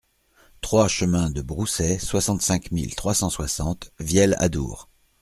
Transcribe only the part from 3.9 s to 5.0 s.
Vielle-Adour